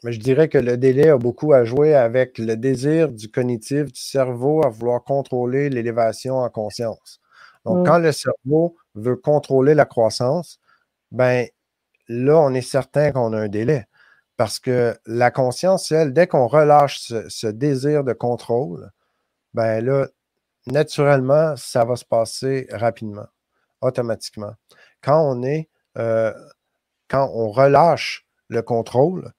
[0.02, 3.86] Mais je dirais que le délai a beaucoup à jouer avec le désir du cognitif,
[3.86, 7.20] du cerveau à vouloir contrôler l'élévation en conscience.
[7.64, 7.84] Donc, mm.
[7.84, 10.60] quand le cerveau veut contrôler la croissance,
[11.10, 11.46] ben
[12.08, 13.86] là, on est certain qu'on a un délai.
[14.36, 18.90] Parce que la conscience, elle, dès qu'on relâche ce, ce, désir de contrôle,
[19.54, 20.08] ben là,
[20.66, 23.26] naturellement, ça va se passer rapidement.
[23.82, 24.54] automatiquement.
[25.02, 26.32] Quand on est, euh,
[27.08, 29.32] quand on relâche le contrôle,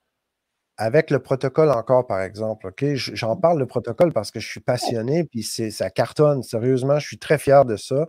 [0.78, 2.72] avec le protocole encore, par exemple?
[2.96, 6.44] J'en parle le protocole parce que je suis passionné, puis ça cartonne.
[6.44, 8.08] Sérieusement, je suis très fier de ça,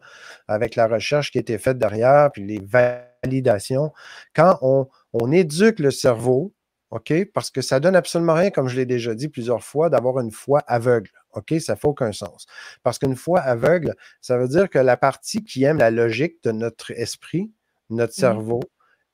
[0.48, 3.92] avec la recherche qui a été faite derrière, puis les validations.
[4.34, 6.52] Quand on, on éduque le cerveau,
[6.90, 7.12] OK?
[7.34, 10.30] Parce que ça donne absolument rien, comme je l'ai déjà dit plusieurs fois, d'avoir une
[10.30, 11.10] foi aveugle.
[11.36, 11.54] OK?
[11.60, 12.46] Ça ne fait aucun sens.
[12.82, 16.52] Parce qu'une foi aveugle, ça veut dire que la partie qui aime la logique de
[16.52, 17.52] notre esprit,
[17.90, 18.60] notre mmh cerveau,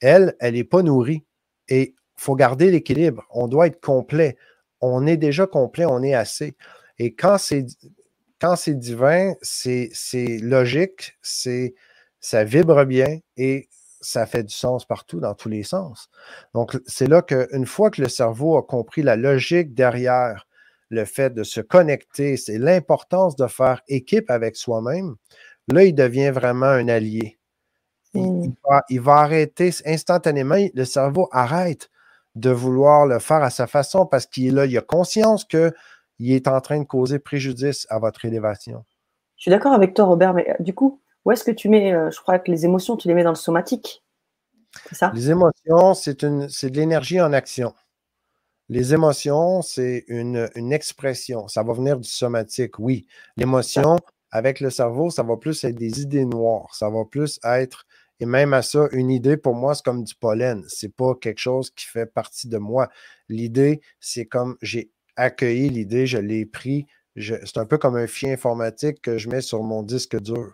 [0.00, 1.24] elle, elle n'est pas nourrie.
[1.68, 3.26] Et il faut garder l'équilibre.
[3.30, 4.36] On doit être complet.
[4.80, 6.56] On est déjà complet, on est assez.
[6.98, 7.66] Et quand c'est
[8.40, 9.92] quand c'est divin, c'est
[10.40, 11.74] logique, c'est
[12.18, 13.68] ça vibre bien et
[14.00, 16.10] ça fait du sens partout, dans tous les sens.
[16.52, 20.48] Donc, c'est là qu'une fois que le cerveau a compris la logique derrière
[20.92, 25.16] le fait de se connecter, c'est l'importance de faire équipe avec soi-même,
[25.68, 27.38] là, il devient vraiment un allié.
[28.14, 28.54] Il, mmh.
[28.68, 31.90] va, il, va, arrêter instantanément, le cerveau arrête
[32.34, 35.72] de vouloir le faire à sa façon parce qu'il est là, il a conscience qu'il
[36.20, 38.84] est en train de causer préjudice à votre élévation.
[39.36, 41.94] Je suis d'accord avec toi, Robert, mais euh, du coup, où est-ce que tu mets,
[41.94, 44.02] euh, je crois que les émotions, tu les mets dans le somatique
[44.92, 45.10] ça?
[45.14, 47.74] Les émotions, c'est de l'énergie en action.
[48.72, 51.46] Les émotions, c'est une, une, expression.
[51.46, 53.06] Ça va venir du somatique, oui.
[53.36, 53.96] L'émotion,
[54.30, 56.74] avec le cerveau, ça va plus être des idées noires.
[56.74, 57.86] Ça va plus être
[58.22, 60.62] et même à ça, une idée, pour moi, c'est comme du pollen.
[60.68, 62.88] C'est pas quelque chose qui fait partie de moi.
[63.28, 66.86] L'idée, c'est comme j'ai accueilli l'idée, je l'ai pris.
[67.16, 70.52] C'est un peu comme un fichier informatique que je mets sur mon disque dur.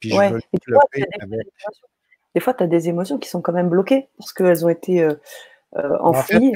[0.00, 0.78] Puis je veux le
[1.20, 1.46] avec.
[2.34, 5.02] Des fois, tu as des émotions qui sont quand même bloquées parce qu'elles ont été
[5.02, 5.14] euh,
[5.76, 6.54] euh, enfouies.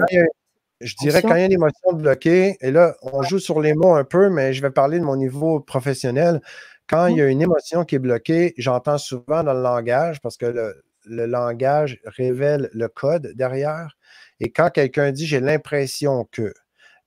[0.80, 3.74] Je dirais quand il y a une émotion bloquée, et là, on joue sur les
[3.74, 6.40] mots un peu, mais je vais parler de mon niveau professionnel.
[6.88, 10.36] Quand il y a une émotion qui est bloquée, j'entends souvent dans le langage, parce
[10.36, 13.96] que le, langage révèle le code derrière.
[14.40, 16.54] Et quand quelqu'un dit j'ai l'impression que,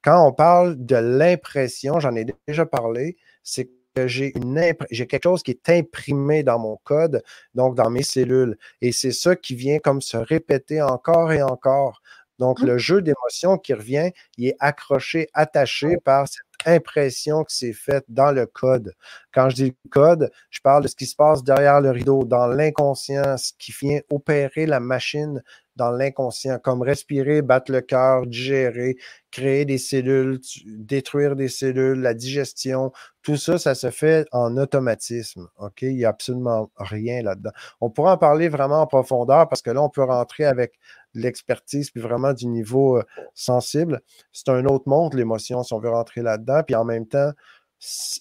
[0.04, 5.24] quand on parle de l'impression, j'en ai déjà parlé, c'est que j'ai une j'ai quelque
[5.24, 7.24] chose qui est imprimé dans mon code,
[7.56, 8.58] donc dans mes cellules.
[8.82, 12.02] Et c'est ça qui vient comme se répéter encore et encore.
[12.40, 12.66] Donc, mmh.
[12.66, 18.06] le jeu d'émotion qui revient, il est accroché, attaché par cette impression que c'est faite
[18.08, 18.94] dans le code.
[19.34, 22.48] Quand je dis code, je parle de ce qui se passe derrière le rideau, dans
[22.48, 25.42] l'inconscient, ce qui vient opérer la machine
[25.78, 28.98] dans l'inconscient, comme respirer, battre le cœur, digérer,
[29.32, 32.92] créer des cellules, détruire des cellules, la digestion,
[33.24, 35.48] tout ça, ça se fait en automatisme.
[35.58, 35.82] OK?
[35.84, 37.52] Il n'y a absolument rien là-dedans.
[37.80, 40.78] On pourra en parler vraiment en profondeur parce que là, on peut rentrer avec
[41.14, 44.02] l'expertise, puis vraiment du niveau euh, sensible.
[44.32, 46.64] C'est un autre monde, l'émotion, si on veut rentrer là-dedans.
[46.64, 47.32] Puis en même temps,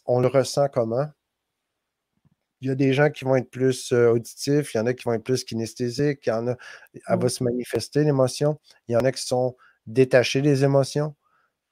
[0.06, 1.08] on le ressent comment?
[2.60, 4.92] Il y a des gens qui vont être plus euh, auditifs, il y en a
[4.92, 6.56] qui vont être plus kinesthésiques, il y en a,
[6.92, 7.28] elle va mmh.
[7.28, 8.60] se manifester, l'émotion.
[8.88, 11.14] Il y en a qui sont détachés des émotions.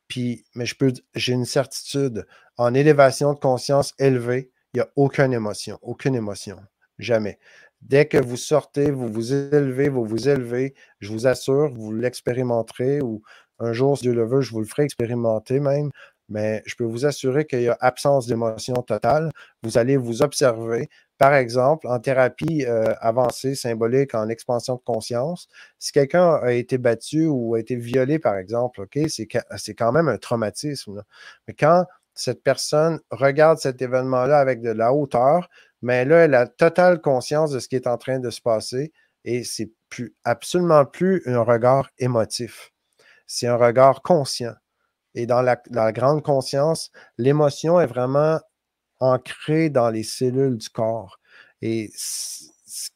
[0.08, 2.26] Puis, mais je peux, j'ai une certitude,
[2.56, 6.58] en élévation de conscience élevée, il n'y a aucune émotion, aucune émotion,
[6.98, 7.38] jamais.
[7.82, 13.00] Dès que vous sortez, vous vous élevez, vous vous élevez, je vous assure, vous l'expérimenterez
[13.00, 13.22] ou
[13.60, 15.90] un jour, si Dieu le veut, je vous le ferai expérimenter même.
[16.28, 19.30] Mais je peux vous assurer qu'il y a absence d'émotion totale.
[19.62, 20.88] Vous allez vous observer.
[21.16, 26.78] Par exemple, en thérapie euh, avancée, symbolique, en expansion de conscience, si quelqu'un a été
[26.78, 31.02] battu ou a été violé, par exemple, OK, c'est quand même un traumatisme.
[31.48, 35.48] Mais quand cette personne regarde cet événement-là avec de la hauteur,
[35.82, 38.92] mais là, elle a totale conscience de ce qui est en train de se passer
[39.24, 42.72] et c'est plus, absolument plus un regard émotif.
[43.26, 44.54] C'est un regard conscient.
[45.14, 45.56] Et dans la,
[45.92, 48.40] grande conscience, l'émotion est vraiment
[49.00, 51.18] ancrée dans les cellules du corps.
[51.60, 51.90] Et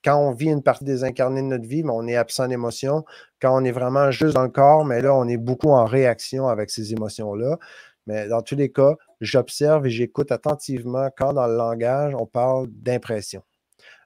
[0.04, 3.04] quand on vit une partie désincarnée de notre vie, mais on est absent d'émotion.
[3.40, 6.48] Quand on est vraiment juste dans le corps, mais là, on est beaucoup en réaction
[6.48, 7.58] avec ces émotions-là.
[8.06, 12.66] Mais dans tous les cas, j'observe et j'écoute attentivement quand dans le langage, on parle
[12.68, 13.42] d'impression.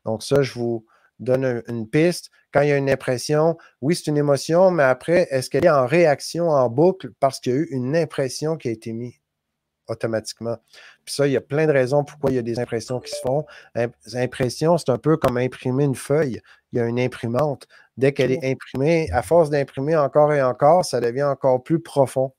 [0.05, 0.87] Donc ça, je vous
[1.19, 2.31] donne une piste.
[2.53, 5.71] Quand il y a une impression, oui, c'est une émotion, mais après, est-ce qu'elle est
[5.71, 9.15] en réaction en boucle parce qu'il y a eu une impression qui a été mise
[9.89, 10.57] automatiquement?
[11.05, 13.11] Puis ça, il y a plein de raisons pourquoi il y a des impressions qui
[13.11, 13.47] se font.
[14.15, 16.41] Impression, c'est un peu comme imprimer une feuille.
[16.73, 17.67] Il y a une imprimante.
[17.97, 22.35] Dès qu'elle est imprimée, à force d'imprimer encore et encore, ça devient encore plus profond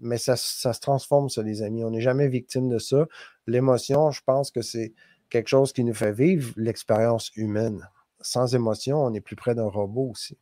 [0.00, 1.84] mais ça, se transforme, ça, les amis.
[1.84, 3.06] On n'est jamais victime de ça.
[3.46, 4.94] L'émotion, je pense que c'est
[5.30, 7.88] quelque chose qui nous fait vivre l'expérience humaine.
[8.20, 10.38] Sans émotion, on est plus près d'un robot aussi.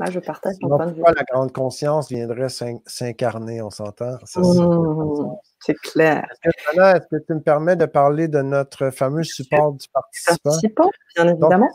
[0.00, 1.02] Là, je partage mon point de vue.
[1.02, 4.16] la grande conscience viendrait s'incarner, on s'entend?
[4.36, 6.24] Mmh, c'est clair.
[6.44, 10.38] Est-ce que, tu me permets de parler de notre fameux support du participant?
[10.44, 11.68] Participant, bien évidemment.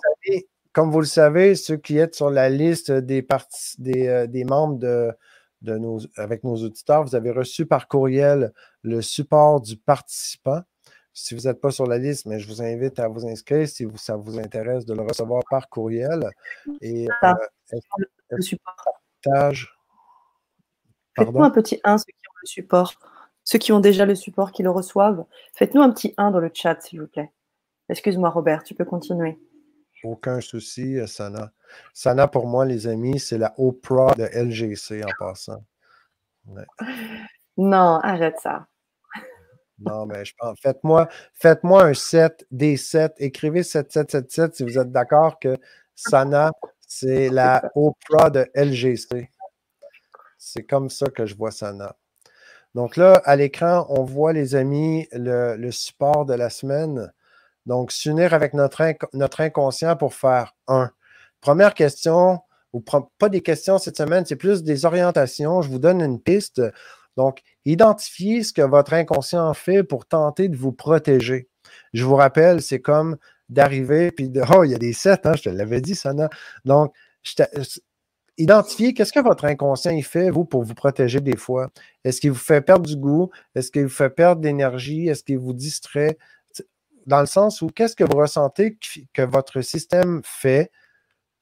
[0.71, 3.27] comme vous le savez, ceux qui êtes sur la liste des,
[3.79, 5.11] des, euh, des membres de,
[5.63, 10.61] de nos, avec nos auditeurs, vous avez reçu par courriel le support du participant.
[11.13, 13.87] Si vous n'êtes pas sur la liste, mais je vous invite à vous inscrire si
[13.95, 16.29] ça vous intéresse de le recevoir par courriel.
[16.81, 17.33] Et euh,
[18.29, 18.75] le support.
[21.15, 22.93] Faites-nous un petit 1, ceux qui ont le support.
[23.43, 25.25] Ceux qui ont déjà le support, qui le reçoivent.
[25.53, 27.31] Faites-nous un petit 1 dans le chat, s'il vous plaît.
[27.89, 29.37] Excuse-moi, Robert, tu peux continuer.
[30.03, 31.53] Aucun souci, Sana.
[31.93, 35.63] Sana, pour moi, les amis, c'est la Oprah de LGC en passant.
[37.57, 38.67] Non, arrête ça.
[39.79, 44.91] Non, mais je pense, faites-moi faites un 7, des 7, écrivez 7777 si vous êtes
[44.91, 45.57] d'accord que
[45.95, 46.51] Sana,
[46.87, 49.29] c'est la Oprah de LGC.
[50.37, 51.95] C'est comme ça que je vois Sana.
[52.75, 57.13] Donc là, à l'écran, on voit, les amis, le, support de la semaine.
[57.65, 58.83] Donc, s'unir avec notre,
[59.13, 60.91] notre inconscient pour faire un.
[61.43, 62.39] Première question,
[62.71, 65.61] ou pas des questions cette semaine, c'est plus des orientations.
[65.61, 66.61] Je vous donne une piste.
[67.17, 71.49] Donc, identifiez ce que votre inconscient fait pour tenter de vous protéger.
[71.91, 73.17] Je vous rappelle, c'est comme
[73.49, 76.29] d'arriver, puis de, oh, il y a des sept, hein, je te l'avais dit, Sana.
[76.63, 76.95] Donc,
[78.37, 81.71] identifiez qu'est-ce que votre inconscient il fait, vous, pour vous protéger des fois.
[82.05, 83.31] Est-ce qu'il vous fait perdre du goût?
[83.53, 85.09] Est-ce qu'il vous fait perdre d'énergie?
[85.09, 86.17] Est-ce qu'il vous distrait?
[87.05, 88.77] Dans le sens où qu'est-ce que vous ressentez
[89.13, 90.71] que votre système fait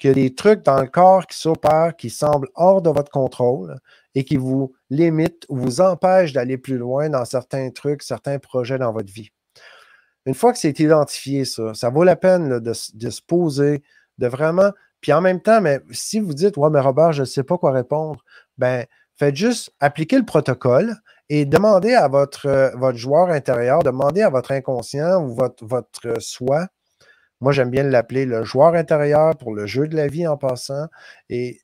[0.01, 3.11] qu'il y a des trucs dans le corps qui s'opèrent, qui semblent hors de votre
[3.11, 3.79] contrôle
[4.15, 8.79] et qui vous limitent ou vous empêchent d'aller plus loin dans certains trucs, certains projets
[8.79, 9.29] dans votre vie.
[10.25, 13.83] Une fois que c'est identifié, ça, ça vaut la peine de, se poser,
[14.17, 14.71] de vraiment.
[15.01, 17.59] Puis en même temps, mais si vous dites, ouais, mais Robert, je ne sais pas
[17.59, 18.23] quoi répondre,
[18.57, 18.85] ben,
[19.17, 20.95] faites juste appliquer le protocole
[21.29, 26.69] et demandez à votre, votre joueur intérieur, demandez à votre inconscient ou votre soi
[27.41, 30.87] moi, j'aime bien l'appeler le joueur intérieur pour le jeu de la vie en passant.
[31.29, 31.61] Et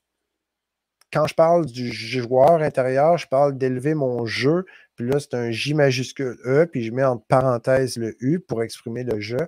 [1.12, 4.64] quand je parle du joueur intérieur, je parle d'élever mon jeu.
[4.96, 8.62] Puis là, c'est un J majuscule E, puis je mets en parenthèse le U pour
[8.62, 9.38] exprimer le jeu.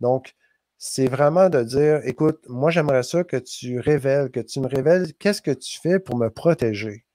[0.00, 0.34] Donc,
[0.78, 5.14] c'est vraiment de dire, écoute, moi, j'aimerais ça que tu révèles, que tu me révèles
[5.14, 7.06] qu'est-ce que tu fais pour me protéger.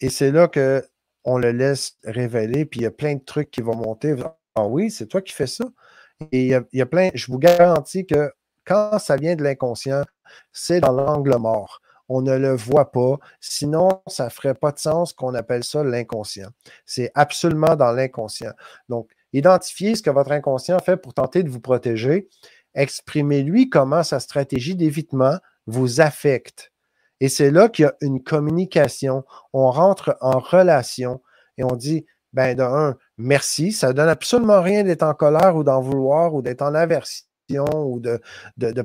[0.00, 3.62] Et c'est là qu'on le laisse révéler, puis il y a plein de trucs qui
[3.62, 4.16] vont monter.
[4.54, 5.64] Ah oui, c'est toi qui fais ça?
[6.32, 8.32] Et il y, a, plein, je vous garantis que
[8.64, 10.02] quand ça vient de l'inconscient,
[10.52, 11.80] c'est dans l'angle mort.
[12.08, 13.18] On ne le voit pas.
[13.40, 16.48] Sinon, ça ne ferait pas de sens qu'on appelle ça l'inconscient.
[16.86, 18.52] C'est absolument dans l'inconscient.
[18.88, 22.28] Donc, identifiez ce que votre inconscient fait pour tenter de vous protéger.
[22.74, 26.72] Exprimez-lui comment sa stratégie d'évitement vous affecte.
[27.20, 29.24] Et c'est là qu'il y a une communication.
[29.52, 31.20] On rentre en relation
[31.58, 33.72] et on dit, ben de un, merci.
[33.72, 37.24] Ça ne donne absolument rien d'être en colère ou d'en vouloir ou d'être en aversion
[37.50, 38.20] ou de,
[38.58, 38.82] de,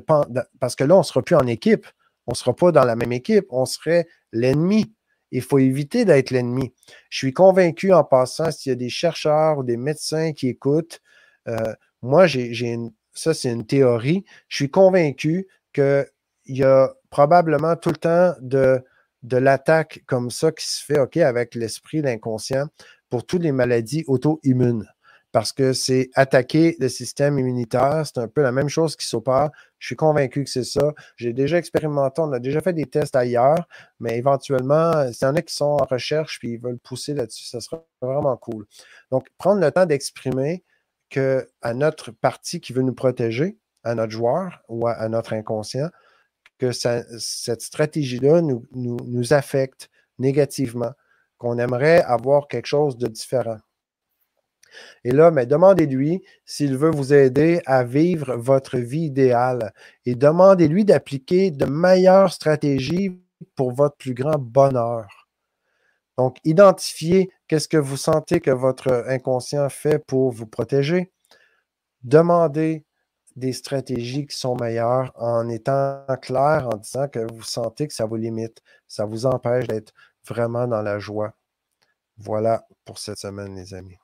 [0.60, 1.86] Parce que là, on ne sera plus en équipe.
[2.26, 3.46] On ne sera pas dans la même équipe.
[3.50, 4.94] On serait l'ennemi.
[5.30, 6.72] Il faut éviter d'être l'ennemi.
[7.10, 11.00] Je suis convaincu en passant, s'il y a des chercheurs ou des médecins qui écoutent,
[11.48, 12.78] euh, moi, j'ai
[13.14, 14.24] ça, c'est une théorie.
[14.48, 16.06] Je suis convaincu qu'il
[16.46, 18.82] y a probablement tout le temps de,
[19.22, 22.68] de l'attaque comme ça qui se fait, OK, avec l'esprit, l'inconscient
[23.10, 24.86] pour toutes les maladies auto-immunes
[25.34, 28.04] parce que c'est attaquer le système immunitaire.
[28.06, 29.50] C'est un peu la même chose qui s'opère.
[29.80, 30.94] Je suis convaincu que c'est ça.
[31.16, 33.66] J'ai déjà expérimenté, on a déjà fait des tests ailleurs,
[33.98, 37.46] mais éventuellement, s'il y en a qui sont en recherche puis ils veulent pousser là-dessus,
[37.46, 38.64] ça sera vraiment cool.
[39.10, 40.62] Donc, prendre le temps d'exprimer
[41.10, 45.90] que à notre partie qui veut nous protéger, à notre joueur ou à, notre inconscient,
[46.58, 49.90] que cette stratégie-là nous affecte
[50.20, 50.92] négativement
[51.44, 53.58] qu'on aimerait avoir quelque chose de différent.
[55.04, 59.74] Et là, mais demandez-lui s'il veut vous aider à vivre votre vie idéale
[60.06, 63.20] et demandez-lui d'appliquer de meilleures stratégies
[63.56, 65.28] pour votre plus grand bonheur.
[66.16, 71.12] Donc, identifiez qu'est-ce que vous sentez que votre inconscient fait pour vous protéger.
[72.04, 72.86] Demandez
[73.36, 78.06] des stratégies qui sont meilleures en étant clair, en disant que vous sentez que ça
[78.06, 79.92] vous limite, ça vous empêche d'être
[80.26, 81.34] vraiment dans la joie.
[82.18, 83.98] Voilà pour cette semaine, les amis.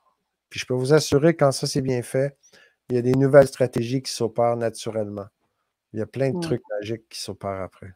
[0.49, 2.37] Puis je peux vous assurer, quand ça c'est bien fait,
[2.89, 5.27] il y a des nouvelles stratégies qui s'opèrent naturellement.
[5.93, 7.93] Il y a plein de trucs magiques qui s'opèrent après.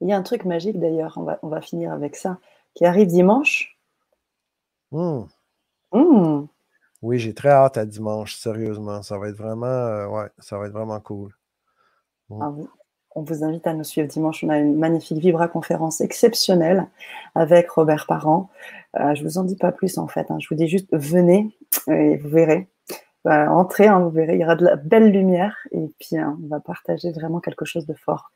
[0.00, 2.38] Il y a un truc magique d'ailleurs, on va, on va finir avec ça,
[2.74, 3.78] qui arrive dimanche.
[4.90, 5.24] Mmh.
[5.92, 6.46] Mmh.
[7.02, 9.02] Oui, j'ai très hâte à dimanche, sérieusement.
[9.02, 11.34] Ça va être vraiment, euh, ouais, ça va être vraiment cool.
[12.30, 12.42] Mmh.
[12.42, 12.50] Ah
[13.14, 14.42] on vous invite à nous suivre dimanche.
[14.44, 16.86] On a une magnifique Vibra conférence exceptionnelle
[17.34, 18.50] avec Robert Parent.
[18.98, 20.30] Euh, je vous en dis pas plus en fait.
[20.30, 20.38] Hein.
[20.40, 21.50] Je vous dis juste venez
[21.88, 22.68] et vous verrez.
[23.24, 26.36] Bah, entrez, hein, vous verrez, il y aura de la belle lumière et puis hein,
[26.42, 28.32] on va partager vraiment quelque chose de fort.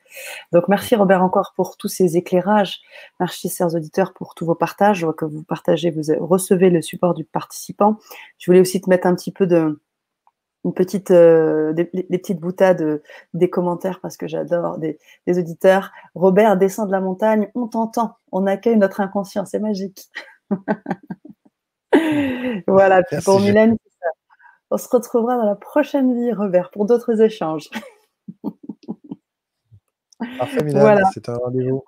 [0.52, 2.82] Donc merci Robert encore pour tous ces éclairages.
[3.18, 5.00] Merci chers auditeurs pour tous vos partages.
[5.00, 7.96] Je vois que vous partagez, vous recevez le support du participant.
[8.38, 9.80] Je voulais aussi te mettre un petit peu de
[10.66, 13.00] une petite, euh, des, petites boutades
[13.34, 14.98] des commentaires parce que j'adore des,
[15.28, 15.92] auditeurs.
[16.16, 20.10] Robert descend de la montagne, on t'entend, on accueille notre inconscient, c'est magique.
[22.66, 23.76] voilà, pour Mylène,
[24.70, 27.70] on se retrouvera dans la prochaine vie, Robert, pour d'autres échanges.
[30.38, 31.84] Parfait, Mylène, c'est un rendez-vous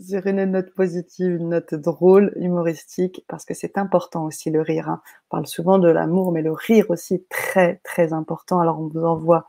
[0.00, 4.88] sur une note positive, une note drôle, humoristique, parce que c'est important aussi le rire.
[4.88, 5.00] Hein.
[5.26, 8.60] On parle souvent de l'amour, mais le rire aussi est très, très important.
[8.60, 9.46] Alors on vous envoie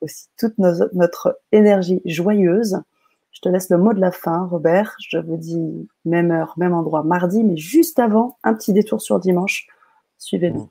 [0.00, 2.82] aussi toute notre énergie joyeuse.
[3.30, 4.94] Je te laisse le mot de la fin, Robert.
[5.00, 9.18] Je vous dis même heure, même endroit, mardi, mais juste avant, un petit détour sur
[9.18, 9.66] dimanche.
[10.18, 10.70] Suivez-nous.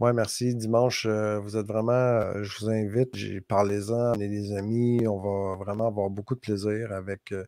[0.00, 0.54] Oui, merci.
[0.54, 3.14] Dimanche, euh, vous êtes vraiment, euh, je vous invite,
[3.48, 7.44] parlez-en, on est des amis, on va vraiment avoir beaucoup de plaisir avec euh,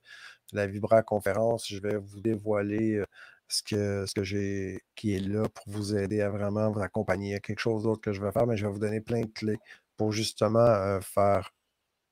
[0.56, 1.68] la Vibra conférence.
[1.68, 3.02] Je vais vous dévoiler
[3.48, 7.30] ce que, ce que j'ai qui est là pour vous aider à vraiment vous accompagner.
[7.30, 9.00] Il y a quelque chose d'autre que je vais faire, mais je vais vous donner
[9.00, 9.58] plein de clés
[9.96, 11.52] pour justement faire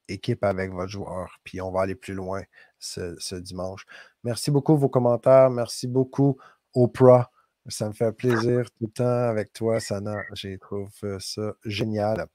[0.08, 1.38] équipe avec votre joueur.
[1.44, 2.42] Puis on va aller plus loin
[2.78, 3.86] ce, dimanche.
[4.24, 5.50] Merci beaucoup vos commentaires.
[5.50, 6.38] Merci beaucoup
[6.74, 7.30] Oprah.
[7.68, 10.22] Ça me fait plaisir tout le temps avec toi, Sana.
[10.32, 10.88] J'ai trouvé
[11.20, 12.26] ça génial.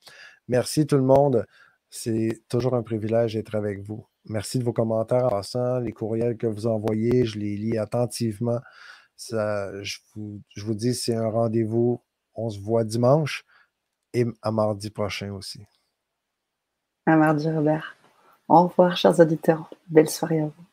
[0.48, 1.46] Merci tout le monde.
[1.90, 4.06] C'est toujours un privilège d'être avec vous.
[4.26, 8.60] Merci de vos commentaires en passant, les courriels que vous envoyez, je les lis attentivement.
[9.16, 12.02] Ça, je, vous, je vous dis, c'est un rendez-vous.
[12.36, 13.46] On se voit dimanche
[14.14, 15.66] et à mardi prochain aussi.
[17.06, 17.96] À mardi, Robert.
[18.48, 19.70] Au revoir, chers auditeurs.
[19.88, 20.64] Belle soirée à vous.